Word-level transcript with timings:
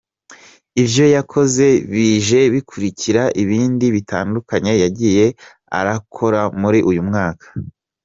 Ivyo 0.83 1.05
yakoze 1.15 1.65
bije 1.93 2.39
bikurikira 2.53 3.23
ibindi 3.43 3.85
bitandukanye 3.95 4.71
yagiye 4.83 5.25
arakora 5.79 6.39
muri 6.61 6.79
uyu 6.89 7.03
mwaka. 7.09 7.45